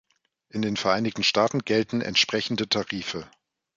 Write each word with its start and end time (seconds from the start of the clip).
In 0.49 0.63
den 0.63 0.77
Vereinigten 0.77 1.21
Staaten 1.23 1.59
gelten 1.59 2.01
entsprechende 2.01 2.67
Tarife. 2.67 3.29